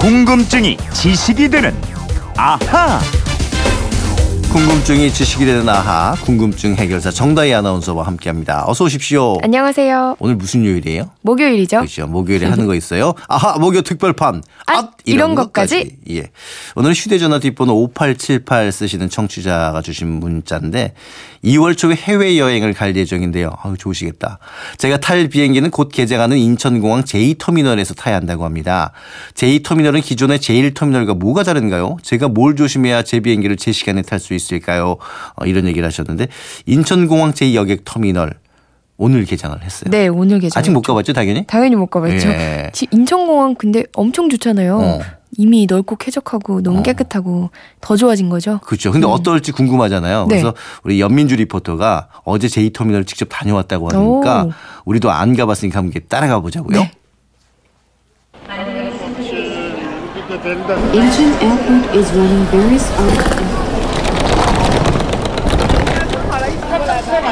궁금증이 0.00 0.78
지식이 0.94 1.50
되는 1.50 1.74
아하. 2.34 2.98
궁금증이 4.52 5.12
지식이 5.12 5.46
되는 5.46 5.68
아하 5.68 6.16
궁금증 6.24 6.74
해결사 6.74 7.12
정다희 7.12 7.54
아나운서와 7.54 8.04
함께합니다. 8.04 8.64
어서 8.66 8.84
오십시오. 8.84 9.36
안녕하세요. 9.44 10.16
오늘 10.18 10.34
무슨 10.34 10.64
요일이에요? 10.64 11.08
목요일이죠? 11.22 11.76
그렇죠. 11.78 12.08
목요일에 12.08 12.46
하는 12.48 12.66
거 12.66 12.74
있어요. 12.74 13.14
아하 13.28 13.58
목요 13.58 13.82
특별판. 13.82 14.42
앗, 14.66 14.90
이런 15.04 15.36
것까지? 15.36 15.98
예. 16.10 16.30
오늘 16.74 16.92
휴대전화 16.94 17.38
뒷번호 17.38 17.74
5878 17.74 18.72
쓰시는 18.72 19.08
청취자가 19.08 19.82
주신 19.82 20.08
문자인데 20.18 20.94
2월 21.44 21.76
초에 21.76 21.94
해외 21.94 22.36
여행을 22.36 22.74
갈 22.74 22.96
예정인데요. 22.96 23.52
아우 23.62 23.76
좋으시겠다. 23.76 24.38
제가 24.78 24.98
탈 24.98 25.28
비행기는 25.28 25.70
곧 25.70 25.90
개장하는 25.92 26.36
인천공항 26.36 27.04
제2터미널에서 27.04 27.96
타야 27.96 28.16
한다고 28.16 28.44
합니다. 28.44 28.90
제2터미널은 29.34 30.02
기존의 30.02 30.38
제1터미널과 30.40 31.16
뭐가 31.16 31.44
다른가요? 31.44 31.96
제가 32.02 32.28
뭘 32.28 32.56
조심해야 32.56 33.02
제 33.04 33.20
비행기를 33.20 33.56
제 33.56 33.70
시간에 33.70 34.02
탈 34.02 34.18
수 34.18 34.34
있을까요? 34.34 34.39
어, 35.36 35.44
이런 35.46 35.66
얘기를 35.66 35.86
하셨는데 35.86 36.28
인천공항 36.66 37.32
제2여객 37.32 37.80
터미널 37.84 38.34
오늘 38.96 39.24
개장을 39.24 39.60
했어요. 39.62 39.90
네, 39.90 40.08
오늘 40.08 40.40
개장. 40.40 40.60
아직 40.60 40.70
못 40.72 40.82
가봤죠, 40.82 41.12
당연히? 41.14 41.46
당연히 41.46 41.74
못 41.74 41.86
가봤죠. 41.86 42.28
예. 42.28 42.70
지- 42.74 42.86
인천공항 42.90 43.54
근데 43.54 43.84
엄청 43.94 44.28
좋잖아요. 44.28 44.78
어. 44.78 45.00
이미 45.38 45.66
넓고 45.70 45.96
쾌적하고 45.96 46.60
너무 46.60 46.80
어. 46.80 46.82
깨끗하고 46.82 47.50
더 47.80 47.96
좋아진 47.96 48.28
거죠. 48.28 48.58
그렇죠. 48.64 48.90
근데 48.92 49.06
어떨지 49.06 49.52
궁금하잖아요. 49.52 50.24
음. 50.24 50.28
네. 50.28 50.34
그래서 50.34 50.54
우리 50.82 51.00
연민주 51.00 51.36
리포터가 51.36 52.08
어제 52.24 52.46
제2터미널 52.48 53.06
직접 53.06 53.26
다녀왔다고 53.30 53.88
하니까 53.90 54.44
오. 54.44 54.50
우리도 54.84 55.10
안 55.10 55.34
가봤으니까 55.34 55.78
함께 55.78 56.00
따라가 56.00 56.40
보자고요. 56.40 56.78
네. 56.80 56.92
Incheon 60.92 61.32
Airport 61.42 61.96
is 61.96 62.10
running 62.12 62.44
various 62.50 62.88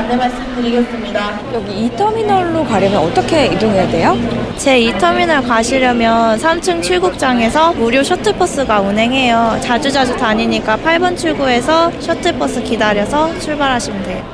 안내 0.09 0.17
말씀드리겠습니다. 0.17 1.39
여기 1.53 1.84
이 1.84 1.91
터미널로 1.95 2.64
가려면 2.64 3.01
어떻게 3.01 3.45
이동해야 3.45 3.87
돼요? 3.89 4.17
제 4.56 4.81
2터미널 4.81 5.47
가시려면 5.47 6.39
3층 6.39 6.83
출국장에서 6.83 7.75
무료 7.75 8.03
셔틀버스가 8.03 8.81
운행해요. 8.81 9.59
자주자주 9.61 10.17
다니니까 10.17 10.78
8번 10.78 11.15
출구에서 11.15 11.91
셔틀버스 12.00 12.62
기다려서 12.62 13.39
출발하시면 13.39 14.03
돼요. 14.05 14.25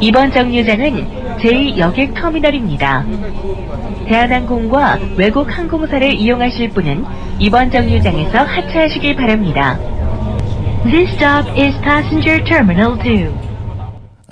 이번 0.00 0.32
정류장은 0.32 1.36
제2여객 1.38 2.14
터미널입니다. 2.14 3.04
대한항공과 4.06 5.00
외국 5.18 5.54
항공사를 5.54 6.14
이용하실 6.14 6.70
분은 6.70 7.04
이번 7.38 7.70
정류장에서 7.70 8.38
하차하시길 8.38 9.16
바랍니다. 9.16 9.78
This 10.84 11.10
stop 11.16 11.48
is 11.58 11.74
Passenger 11.82 12.42
Terminal 12.44 12.98
2. 13.04 13.28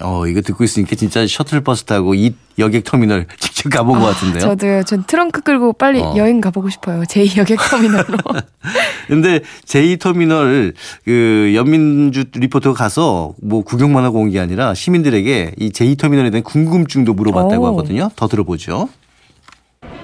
어, 0.03 0.27
이거 0.27 0.41
듣고 0.43 0.63
있으니까 0.65 0.95
진짜 0.95 1.27
셔틀버스 1.27 1.85
타고 1.85 2.15
이 2.15 2.35
여객 2.59 2.85
터미널 2.85 3.27
직접 3.41 3.71
가본 3.71 3.99
것 3.99 4.07
같은데요. 4.07 4.41
저도요. 4.41 4.83
전 4.85 5.05
트렁크 5.05 5.41
끌고 5.41 5.73
빨리 5.75 6.01
어. 6.01 6.15
여행 6.17 6.41
가보고 6.41 6.69
싶어요. 6.69 7.03
제2 7.05 7.39
여객 7.39 7.59
터미널로. 7.59 8.19
근데 9.09 9.41
제2 9.65 9.99
터미널 9.99 10.75
그 11.05 11.53
연민주 11.55 12.25
리포터가 12.35 12.77
가서 12.79 13.35
뭐 13.43 13.63
구경만 13.63 14.05
하고 14.05 14.21
온 14.21 14.31
게 14.31 14.39
아니라 14.41 14.75
시민들에게 14.75 15.53
이 15.59 15.71
제2 15.71 15.99
터미널에 15.99 16.31
대한 16.31 16.43
궁금증도 16.43 17.15
물어봤다고 17.15 17.65
오. 17.65 17.69
하거든요. 17.69 18.11
더 18.17 18.29
들어보죠. 18.29 18.89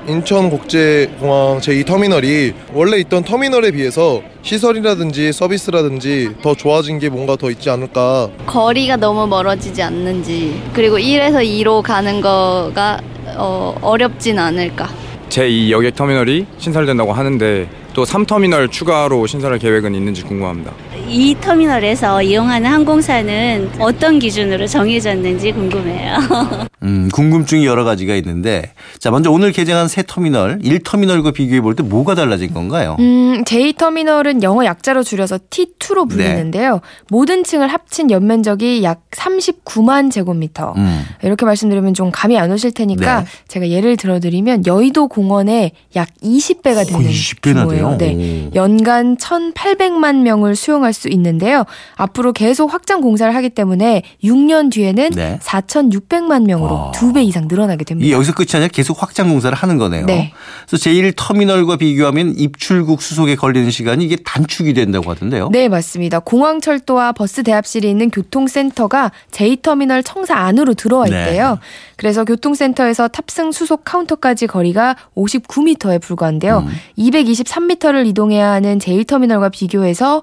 인천국제공항 0.09 1.61
제2터미널이 1.61 2.55
원래 2.73 2.99
있던 2.99 3.23
터미널에 3.25 3.71
비해서 3.71 4.23
시설이라든지 4.43 5.33
서비스라든지 5.33 6.31
더 6.43 6.55
좋아진 6.55 6.99
게 6.99 7.09
뭔가 7.09 7.37
더 7.37 7.51
있지 7.51 7.71
않을까 7.71 8.29
거리가 8.47 8.97
너무 8.97 9.27
멀어지지 9.27 9.83
않는지 9.83 10.61
그리고 10.75 10.99
1에서 10.99 11.45
2로 11.45 11.83
가는 11.83 12.21
거가 12.21 13.01
어, 13.37 13.77
어렵진 13.81 14.39
않을까 14.39 14.89
제2 15.29 15.71
여객 15.71 15.95
터미널이 15.95 16.47
신설된다고 16.59 17.13
하는데 17.13 17.69
또 17.95 18.05
3터미널 18.05 18.71
추가로 18.71 19.27
신설할 19.27 19.59
계획은 19.59 19.95
있는지 19.95 20.23
궁금합니다. 20.23 20.73
이 21.09 21.37
터미널에서 21.41 22.23
이용하는 22.23 22.71
항공사는 22.71 23.71
어떤 23.79 24.19
기준으로 24.19 24.67
정해졌는지 24.67 25.53
궁금해요. 25.53 26.17
음, 26.83 27.09
궁금증이 27.13 27.65
여러 27.67 27.85
가지가 27.85 28.15
있는데 28.17 28.73
자, 28.99 29.11
먼저 29.11 29.31
오늘 29.31 29.53
개장한 29.53 29.89
새 29.89 30.03
터미널 30.07 30.59
1터미널과 30.61 31.33
비교해 31.35 31.61
볼 31.61 31.73
때 31.75 31.83
뭐가 31.83 32.15
달라진 32.15 32.53
건가요? 32.53 32.97
음, 32.99 33.43
제2터미널은 33.45 34.43
영어 34.43 34.65
약자로 34.65 35.03
줄여서 35.03 35.39
T2로 35.51 36.09
불리는데요. 36.09 36.81
모든 37.09 37.45
층을 37.45 37.69
합친 37.69 38.11
연면적이 38.11 38.83
약 38.83 39.03
39만 39.11 40.11
제곱미터. 40.11 40.75
음. 40.77 41.05
이렇게 41.23 41.47
말씀드리면 41.47 41.95
좀 41.95 42.11
감이 42.13 42.39
안 42.39 42.51
오실 42.53 42.73
테니까 42.73 43.21
네. 43.21 43.27
제가 43.49 43.69
예를 43.71 43.97
들어 43.97 44.19
드리면 44.21 44.67
여의도 44.67 45.09
공원의 45.09 45.73
약 45.97 46.09
20배가 46.23 46.87
되는 46.87 47.01
거의 47.03 47.11
20배나 47.15 47.61
규모예요. 47.63 47.97
돼요. 47.99 48.17
네. 48.17 48.49
오. 48.53 48.55
연간 48.55 49.17
1,800만 49.17 50.17
명을 50.23 50.57
수용할 50.57 50.92
수 50.93 51.09
있는데요. 51.09 51.65
앞으로 51.97 52.33
계속 52.33 52.73
확장 52.73 53.01
공사를 53.01 53.35
하기 53.35 53.51
때문에 53.51 54.03
6년 54.23 54.71
뒤에는 54.71 55.11
네. 55.11 55.39
4,600만 55.43 56.45
명으로 56.45 56.75
와. 56.75 56.91
두배 56.93 57.23
이상 57.23 57.49
늘어나게 57.49 57.85
됩니다. 57.85 58.11
여기서 58.15 58.33
끝이 58.35 58.49
아니라 58.55 58.69
계속 58.69 59.03
확장 59.03 59.29
공사를 59.29 59.57
하는 59.57 59.79
거네요. 59.79 60.07
네. 60.07 60.33
그래서 60.67 60.91
제1터미널과 60.91 61.79
비교하면 61.79 62.35
입출국 62.37 63.03
수속에 63.03 63.37
걸리는 63.37 63.71
시간이 63.71 64.05
이게 64.05 64.17
단축이 64.17 64.75
된다고 64.75 65.11
하던데요. 65.11 65.49
네, 65.51 65.69
맞습니다. 65.69 66.19
공항철도와 66.21 67.13
버스 67.13 67.43
대합실이 67.43 67.89
있는 67.89 68.11
교통센터가 68.11 69.13
제2터미널 69.31 70.03
청사 70.05 70.37
안으로 70.37 70.75
들어와 70.75 71.07
네. 71.07 71.21
있대요. 71.21 71.59
그래서 71.97 72.25
교통센터에서 72.25 73.09
탑승 73.09 73.53
수속 73.53 73.85
카운터까지 73.85 74.47
거리가 74.47 74.97
59m에 75.17 76.01
불과한데요. 76.01 76.65
음. 76.67 76.73
223m를 76.99 78.07
이동해야 78.07 78.51
하는 78.51 78.79
제1터미널과 78.79 79.53
비교해서 79.53 80.23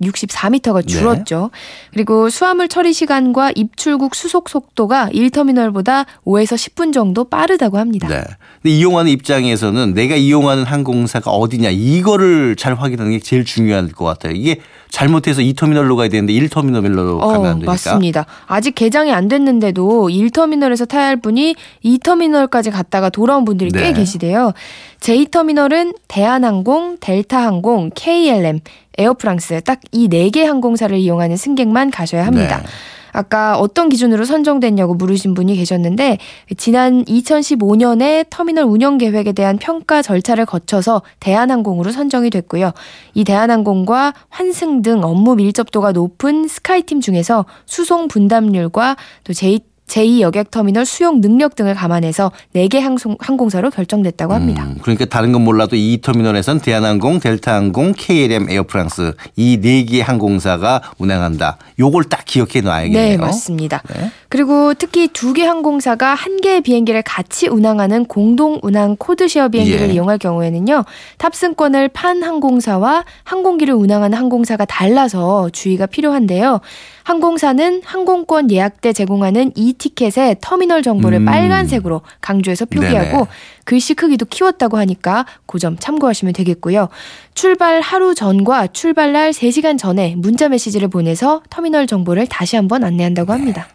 164m가 0.00 0.86
줄었죠. 0.86 1.50
그리고 1.92 2.30
수화물 2.30 2.68
처리 2.68 2.92
시간과 2.92 3.52
입출국 3.54 4.14
수속 4.14 4.48
속도가 4.48 5.10
1터미널보다 5.12 6.06
5에서 6.24 6.54
10분 6.56 6.92
정도 6.92 7.24
빠르다고 7.24 7.78
합니다. 7.78 8.08
네. 8.08 8.22
근데 8.62 8.76
이용하는 8.76 9.10
입장에서는 9.10 9.94
내가 9.94 10.16
이용하는 10.16 10.64
항공사가 10.64 11.30
어디냐 11.30 11.70
이거를 11.70 12.56
잘 12.56 12.74
확인하는 12.74 13.12
게 13.12 13.20
제일 13.20 13.44
중요할 13.44 13.88
것 13.88 14.04
같아요. 14.04 14.32
이게 14.32 14.60
잘못해서 14.90 15.40
2터미널로 15.40 15.96
가야 15.96 16.08
되는데 16.08 16.32
1터미널로 16.34 17.18
가면 17.20 17.46
안 17.46 17.52
되니까. 17.60 17.70
어, 17.70 17.74
맞습니다. 17.74 18.26
아직 18.46 18.74
개장이 18.74 19.12
안 19.12 19.28
됐는데도 19.28 20.08
1터미널에서 20.08 20.88
타야 20.88 21.06
할 21.06 21.16
분이 21.16 21.54
2터미널까지 21.84 22.70
갔다가 22.70 23.08
돌아온 23.08 23.44
분들이 23.44 23.70
네. 23.70 23.82
꽤 23.84 23.92
계시대요. 23.92 24.52
제2터미널은 25.00 25.94
대한항공, 26.08 26.98
델타항공, 27.00 27.90
KLM, 27.94 28.60
에어프랑스 28.98 29.60
딱 29.62 29.80
이 29.92 30.08
네 30.08 30.30
개 30.30 30.44
항공사를 30.44 30.96
이용하는 30.96 31.36
승객만 31.36 31.90
가셔야 31.90 32.26
합니다. 32.26 32.58
네. 32.58 32.68
아까 33.12 33.58
어떤 33.58 33.88
기준으로 33.88 34.24
선정됐냐고 34.24 34.94
물으신 34.94 35.34
분이 35.34 35.56
계셨는데 35.56 36.18
지난 36.56 37.04
2015년에 37.04 38.26
터미널 38.30 38.64
운영 38.64 38.98
계획에 38.98 39.32
대한 39.32 39.58
평가 39.58 40.02
절차를 40.02 40.46
거쳐서 40.46 41.02
대한항공으로 41.20 41.90
선정이 41.90 42.30
됐고요. 42.30 42.72
이 43.14 43.24
대한항공과 43.24 44.14
환승 44.28 44.82
등 44.82 45.02
업무 45.02 45.34
밀접도가 45.36 45.92
높은 45.92 46.48
스카이팀 46.48 47.00
중에서 47.00 47.46
수송 47.66 48.08
분담률과 48.08 48.96
또 49.24 49.32
제2 49.32 49.69
제2여객터미널 49.90 50.84
수용 50.84 51.20
능력 51.20 51.56
등을 51.56 51.74
감안해서 51.74 52.30
4개 52.54 52.80
항송, 52.80 53.16
항공사로 53.18 53.70
결정됐다고 53.70 54.32
합니다. 54.32 54.64
음, 54.64 54.78
그러니까 54.82 55.04
다른 55.04 55.32
건 55.32 55.42
몰라도 55.42 55.76
이 55.76 55.98
터미널에선 56.00 56.60
대한항공, 56.60 57.20
델타항공, 57.20 57.94
KLM, 57.96 58.48
에어프랑스 58.48 59.14
이네개 59.36 60.00
항공사가 60.00 60.80
운항한다. 60.98 61.58
요걸 61.78 62.04
딱 62.04 62.24
기억해 62.24 62.60
놔야겠네요. 62.62 63.08
네, 63.08 63.16
맞습니다. 63.16 63.82
네. 63.92 64.10
그리고 64.30 64.74
특히 64.74 65.08
두 65.08 65.34
개 65.34 65.44
항공사가 65.44 66.14
한 66.14 66.40
개의 66.40 66.60
비행기를 66.60 67.02
같이 67.02 67.48
운항하는 67.48 68.04
공동 68.06 68.58
운항 68.62 68.96
codeshare 68.96 69.48
비행기를 69.48 69.88
예. 69.90 69.92
이용할 69.94 70.18
경우에는요. 70.18 70.84
탑승권을 71.18 71.88
판 71.88 72.22
항공사와 72.22 73.04
항공기를 73.24 73.74
운항하는 73.74 74.16
항공사가 74.16 74.64
달라서 74.64 75.50
주의가 75.50 75.86
필요한데요. 75.86 76.60
항공사는 77.02 77.82
항공권 77.84 78.50
예약 78.52 78.80
때 78.80 78.92
제공하는 78.92 79.50
이 79.56 79.72
티켓의 79.72 80.36
터미널 80.40 80.82
정보를 80.82 81.18
음. 81.18 81.24
빨간색으로 81.24 82.02
강조해서 82.20 82.66
표기하고 82.66 83.10
네네. 83.10 83.26
글씨 83.64 83.94
크기도 83.94 84.26
키웠다고 84.26 84.78
하니까 84.78 85.26
그 85.46 85.60
점 85.60 85.76
참고하시면 85.78 86.32
되겠고요. 86.32 86.88
출발 87.34 87.80
하루 87.82 88.14
전과 88.14 88.68
출발 88.68 89.12
날 89.12 89.30
3시간 89.30 89.76
전에 89.78 90.14
문자 90.16 90.48
메시지를 90.48 90.88
보내서 90.88 91.42
터미널 91.50 91.86
정보를 91.86 92.26
다시 92.26 92.56
한번 92.56 92.82
안내한다고 92.84 93.32
합니다. 93.32 93.68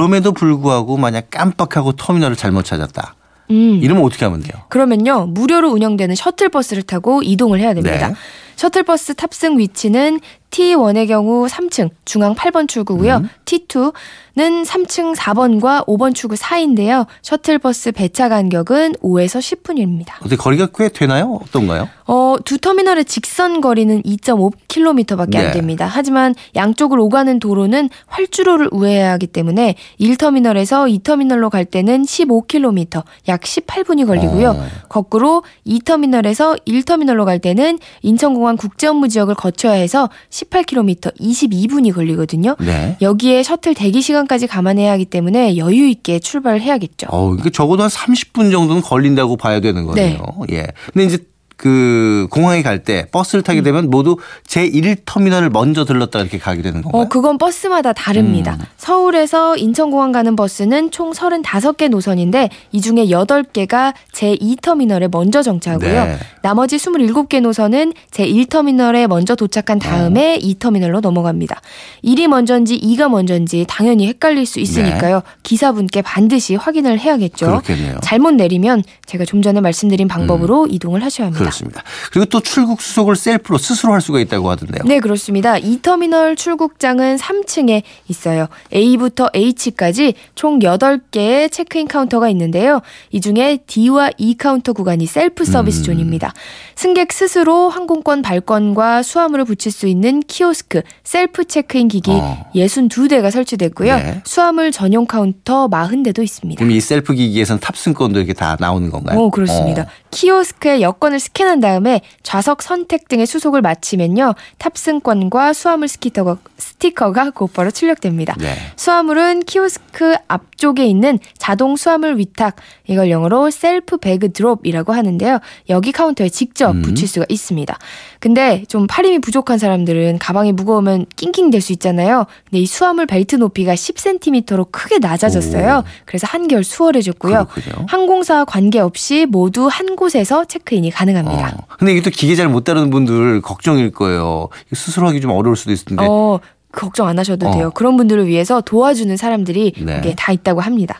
그럼에도 0.00 0.32
불구하고 0.32 0.96
만약 0.96 1.28
깜빡하고 1.30 1.92
터미널을 1.92 2.34
잘못 2.34 2.64
찾았다. 2.64 3.14
음. 3.50 3.80
이러면 3.82 4.02
어떻게 4.02 4.24
하면 4.24 4.40
돼요? 4.40 4.62
그러면요 4.70 5.26
무료로 5.26 5.68
운영되는 5.70 6.14
셔틀버스를 6.14 6.84
타고 6.84 7.22
이동을 7.22 7.60
해야 7.60 7.74
됩니다. 7.74 8.08
네. 8.08 8.14
셔틀버스 8.56 9.14
탑승 9.16 9.58
위치는 9.58 10.20
T1의 10.50 11.06
경우 11.08 11.46
3층 11.46 11.90
중앙 12.04 12.34
8번 12.34 12.68
출구고요. 12.68 13.16
음. 13.18 13.28
T2는 13.44 14.64
3층 14.64 15.14
4번과 15.16 15.86
5번 15.86 16.14
출구 16.14 16.36
사이인데요. 16.36 17.06
셔틀버스 17.22 17.92
배차 17.92 18.28
간격은 18.28 18.94
5에서 19.02 19.38
10분입니다. 19.38 20.14
어떻게 20.20 20.36
거리가 20.36 20.68
꽤 20.74 20.88
되나요? 20.88 21.40
어떤가요? 21.42 21.88
어, 22.06 22.36
두 22.44 22.58
터미널의 22.58 23.04
직선 23.04 23.60
거리는 23.60 24.02
2.5km밖에 24.02 25.30
네. 25.30 25.38
안 25.38 25.52
됩니다. 25.52 25.88
하지만 25.90 26.34
양쪽을 26.56 26.98
오가는 26.98 27.38
도로는 27.38 27.88
활주로를 28.06 28.68
우회해야 28.72 29.12
하기 29.12 29.28
때문에 29.28 29.76
1터미널에서 30.00 31.02
2터미널로 31.02 31.50
갈 31.50 31.64
때는 31.64 32.02
15km, 32.02 33.04
약 33.28 33.40
18분이 33.42 34.06
걸리고요. 34.06 34.50
어. 34.50 34.66
거꾸로 34.88 35.44
2터미널에서 35.66 36.60
1터미널로 36.66 37.24
갈 37.24 37.38
때는 37.38 37.78
인천공항 38.02 38.56
국제업무 38.56 39.08
지역을 39.08 39.34
거쳐야 39.36 39.72
해서 39.72 40.08
18km, 40.40 41.16
22분이 41.18 41.92
걸리거든요. 41.94 42.56
네. 42.60 42.96
여기에 43.00 43.42
셔틀 43.42 43.74
대기 43.74 44.00
시간까지 44.00 44.46
감안해야 44.46 44.92
하기 44.92 45.04
때문에 45.04 45.56
여유 45.56 45.88
있게 45.88 46.18
출발을 46.18 46.60
해야겠죠. 46.60 47.08
어, 47.10 47.34
이게 47.34 47.50
적어도 47.50 47.82
한 47.82 47.90
30분 47.90 48.50
정도는 48.50 48.82
걸린다고 48.82 49.36
봐야 49.36 49.60
되는 49.60 49.84
거네요. 49.84 50.18
예. 50.50 50.66
근데 50.92 51.04
이제 51.06 51.18
그 51.60 52.26
공항에 52.30 52.62
갈 52.62 52.80
때 52.82 53.04
버스를 53.12 53.42
음. 53.42 53.44
타게 53.44 53.60
되면 53.60 53.90
모두 53.90 54.16
제1터미널을 54.48 55.50
먼저 55.50 55.84
들렀다 55.84 56.20
이렇게 56.20 56.38
가게 56.38 56.62
되는 56.62 56.80
건가요? 56.80 57.02
어, 57.02 57.08
그건 57.08 57.36
버스마다 57.36 57.92
다릅니다. 57.92 58.56
음. 58.58 58.64
서울에서 58.78 59.58
인천공항 59.58 60.10
가는 60.12 60.34
버스는 60.34 60.90
총 60.90 61.12
35개 61.12 61.90
노선인데 61.90 62.48
이 62.72 62.80
중에 62.80 63.06
8개가 63.08 63.92
제2터미널에 64.14 65.10
먼저 65.10 65.42
정차하고요. 65.42 66.04
네. 66.06 66.16
나머지 66.40 66.78
27개 66.78 67.42
노선은 67.42 67.92
제1터미널에 68.12 69.06
먼저 69.06 69.34
도착한 69.34 69.78
다음에 69.78 70.38
2터미널로 70.38 71.00
넘어갑니다. 71.02 71.60
1이 72.02 72.28
먼저인지 72.28 72.80
2가 72.80 73.10
먼저인지 73.10 73.66
당연히 73.68 74.06
헷갈릴 74.08 74.46
수 74.46 74.58
있으니까요. 74.60 75.22
기사분께 75.42 76.00
반드시 76.00 76.54
확인을 76.54 76.98
해야겠죠. 76.98 77.44
네. 77.46 77.52
그렇겠네요. 77.52 77.98
잘못 78.02 78.30
내리면 78.30 78.82
제가 79.04 79.26
좀 79.26 79.42
전에 79.42 79.60
말씀드린 79.60 80.08
방법으로 80.08 80.66
이동을 80.70 81.04
하셔야 81.04 81.26
합니다. 81.26 81.49
그렇습니다. 81.50 81.82
그리고 82.12 82.26
또 82.26 82.40
출국 82.40 82.80
수속을 82.80 83.16
셀프로 83.16 83.58
스스로 83.58 83.92
할 83.92 84.00
수가 84.00 84.20
있다고 84.20 84.48
하던데요. 84.50 84.84
네, 84.84 85.00
그렇습니다. 85.00 85.54
2터미널 85.54 86.36
출국장은 86.36 87.16
3층에 87.16 87.82
있어요. 88.08 88.48
A부터 88.72 89.28
H까지 89.34 90.14
총 90.34 90.58
8개의 90.60 91.50
체크인 91.50 91.88
카운터가 91.88 92.28
있는데요. 92.30 92.80
이 93.10 93.20
중에 93.20 93.58
D와 93.66 94.10
E 94.16 94.34
카운터 94.36 94.72
구간이 94.72 95.06
셀프 95.06 95.44
서비스 95.44 95.80
음. 95.80 95.84
존입니다. 95.84 96.32
승객 96.76 97.12
스스로 97.12 97.68
항공권 97.68 98.22
발권과 98.22 99.02
수화물을 99.02 99.44
부칠 99.44 99.72
수 99.72 99.86
있는 99.86 100.20
키오스크, 100.20 100.82
셀프 101.04 101.44
체크인 101.44 101.88
기기 101.88 102.10
어. 102.12 102.50
62대가 102.54 103.30
설치됐고요. 103.30 103.96
네. 103.96 104.22
수화물 104.24 104.72
전용 104.72 105.06
카운터 105.06 105.68
40대도 105.68 106.22
있습니다. 106.22 106.58
그럼 106.58 106.70
이 106.70 106.80
셀프 106.80 107.12
기기에서는 107.14 107.60
탑승권도 107.60 108.18
이렇게 108.18 108.32
다 108.32 108.56
나오는 108.58 108.90
건가요? 108.90 109.18
오, 109.18 109.30
그렇습니다. 109.30 109.82
어. 109.82 109.86
키오스크에 110.10 110.80
여권을 110.80 111.20
스캔 111.20 111.39
한 111.46 111.60
다음에 111.60 112.02
좌석 112.22 112.62
선택 112.62 113.08
등의 113.08 113.26
수속을 113.26 113.62
마치면요. 113.62 114.34
탑승권과 114.58 115.52
수화물 115.54 115.88
스티커가, 115.88 116.36
스티커가 116.58 117.30
곧바로 117.30 117.70
출력됩니다. 117.70 118.34
네. 118.38 118.54
수화물은 118.76 119.40
키오스크 119.44 120.14
앞쪽에 120.28 120.84
있는 120.84 121.18
자동 121.38 121.76
수화물 121.76 122.18
위탁, 122.18 122.56
이걸 122.86 123.10
영어로 123.10 123.50
self 123.50 123.96
bag 123.96 124.32
drop이라고 124.32 124.92
하는데요. 124.92 125.38
여기 125.70 125.92
카운터에 125.92 126.28
직접 126.28 126.72
음. 126.72 126.82
붙일 126.82 127.08
수가 127.08 127.26
있습니다. 127.28 127.78
근데 128.18 128.64
좀 128.68 128.86
팔 128.90 129.04
힘이 129.04 129.20
부족한 129.20 129.58
사람들은 129.58 130.18
가방이 130.18 130.52
무거우면 130.52 131.06
낑낑댈 131.16 131.60
수 131.60 131.72
있잖아요. 131.72 132.26
근데 132.44 132.58
이 132.60 132.66
수화물 132.66 133.06
벨트 133.06 133.36
높이가 133.36 133.72
10cm로 133.74 134.66
크게 134.72 134.98
낮아졌어요. 134.98 135.84
오. 135.86 135.88
그래서 136.06 136.26
한결 136.28 136.64
수월해졌고요. 136.64 137.46
그렇군요. 137.46 137.86
항공사와 137.88 138.44
관계없이 138.46 139.26
모두 139.26 139.68
한 139.68 139.94
곳에서 139.96 140.44
체크인이 140.44 140.90
가능합니다. 140.90 141.29
어. 141.32 141.66
근데 141.78 141.92
이게 141.92 142.02
또 142.02 142.10
기계 142.10 142.34
잘 142.36 142.48
못 142.48 142.64
다루는 142.64 142.90
분들 142.90 143.42
걱정일 143.42 143.92
거예요. 143.92 144.48
스스로 144.72 145.08
하기 145.08 145.20
좀 145.20 145.30
어려울 145.30 145.56
수도 145.56 145.72
있을 145.72 145.84
텐데. 145.86 146.04
어, 146.08 146.40
걱정 146.72 147.06
안 147.08 147.18
하셔도 147.18 147.48
어. 147.48 147.52
돼요. 147.52 147.70
그런 147.72 147.96
분들을 147.96 148.26
위해서 148.26 148.60
도와주는 148.60 149.16
사람들이 149.16 149.72
네. 149.84 149.96
여기에 149.98 150.14
다 150.16 150.32
있다고 150.32 150.60
합니다. 150.60 150.98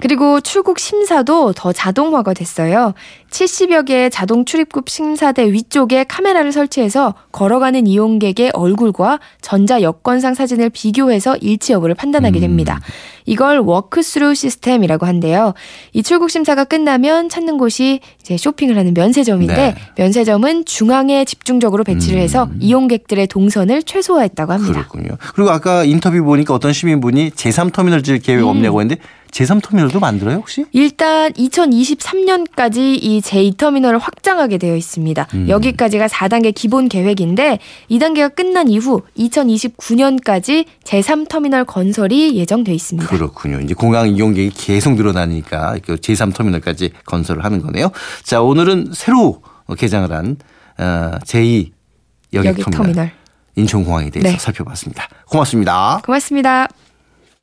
그리고 0.00 0.40
출국 0.40 0.78
심사도 0.78 1.52
더 1.52 1.72
자동화가 1.72 2.34
됐어요. 2.34 2.94
70여 3.30 3.84
개의 3.84 4.10
자동 4.10 4.44
출입국 4.44 4.88
심사대 4.88 5.52
위쪽에 5.52 6.04
카메라를 6.04 6.52
설치해서 6.52 7.14
걸어가는 7.32 7.86
이용객의 7.86 8.52
얼굴과 8.54 9.20
전자 9.42 9.82
여권상 9.82 10.34
사진을 10.34 10.70
비교해서 10.70 11.36
일치 11.36 11.72
여부를 11.72 11.94
판단하게 11.94 12.40
됩니다. 12.40 12.80
이걸 13.26 13.58
walk-through 13.58 14.34
시스템이라고 14.34 15.04
한대요. 15.04 15.52
이 15.92 16.02
출국 16.02 16.30
심사가 16.30 16.64
끝나면 16.64 17.28
찾는 17.28 17.58
곳이 17.58 18.00
이제 18.20 18.36
쇼핑을 18.38 18.78
하는 18.78 18.94
면세점인데 18.94 19.54
네. 19.54 19.74
면세점은 19.96 20.64
중앙에 20.64 21.26
집중적으로 21.26 21.84
배치를 21.84 22.18
해서 22.20 22.48
이용객들의 22.60 23.26
동선을 23.26 23.82
최소화했다고 23.82 24.52
합니다. 24.52 24.86
그렇군요. 24.88 25.16
그리고 25.34 25.50
아까 25.50 25.84
인터뷰 25.84 26.22
보니까 26.24 26.54
어떤 26.54 26.72
시민분이 26.72 27.30
제3터미널 27.30 28.02
질 28.02 28.18
계획 28.18 28.44
음. 28.44 28.48
없냐고 28.48 28.80
했는데 28.80 29.02
제3터미널도 29.30 30.00
만들어요 30.00 30.36
혹시? 30.36 30.64
일단 30.72 31.32
2023년까지 31.32 32.98
이 33.00 33.20
제2터미널을 33.20 33.98
확장하게 34.00 34.58
되어 34.58 34.76
있습니다. 34.76 35.26
음. 35.34 35.48
여기까지가 35.48 36.06
4단계 36.06 36.54
기본 36.54 36.88
계획인데 36.88 37.58
2단계가 37.90 38.34
끝난 38.34 38.68
이후 38.68 39.02
2029년까지 39.18 40.66
제3터미널 40.84 41.66
건설이 41.66 42.36
예정돼 42.36 42.72
있습니다. 42.74 43.08
그렇군요. 43.08 43.60
이제 43.60 43.74
공항 43.74 44.08
이용객이 44.08 44.50
계속 44.50 44.94
늘어나니까 44.94 45.76
그 45.84 45.96
제3터미널까지 45.96 46.92
건설을 47.04 47.44
하는 47.44 47.62
거네요. 47.62 47.90
자 48.22 48.40
오늘은 48.42 48.92
새로 48.94 49.42
개장을 49.76 50.10
한 50.12 50.36
어, 50.78 51.18
제2 51.24 51.70
여객 52.34 52.50
여객 52.50 52.64
터미널, 52.64 52.94
터미널. 52.94 53.12
인천공항에 53.56 54.10
대해서 54.10 54.30
네. 54.30 54.38
살펴봤습니다. 54.38 55.08
고맙습니다. 55.28 56.00
고맙습니다. 56.04 56.68